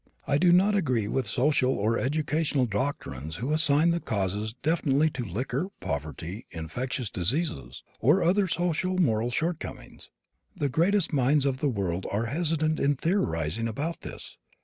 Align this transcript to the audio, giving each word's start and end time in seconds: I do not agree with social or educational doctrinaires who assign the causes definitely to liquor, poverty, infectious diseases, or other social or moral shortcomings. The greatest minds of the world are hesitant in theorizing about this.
I 0.25 0.39
do 0.39 0.51
not 0.51 0.73
agree 0.73 1.07
with 1.07 1.27
social 1.27 1.73
or 1.75 1.99
educational 1.99 2.65
doctrinaires 2.65 3.35
who 3.35 3.53
assign 3.53 3.91
the 3.91 3.99
causes 3.99 4.55
definitely 4.63 5.11
to 5.11 5.23
liquor, 5.23 5.67
poverty, 5.79 6.47
infectious 6.49 7.07
diseases, 7.07 7.83
or 7.99 8.23
other 8.23 8.47
social 8.47 8.93
or 8.93 8.97
moral 8.97 9.29
shortcomings. 9.29 10.09
The 10.57 10.69
greatest 10.69 11.13
minds 11.13 11.45
of 11.45 11.57
the 11.59 11.69
world 11.69 12.07
are 12.09 12.25
hesitant 12.25 12.79
in 12.79 12.95
theorizing 12.95 13.67
about 13.67 14.01
this. 14.01 14.37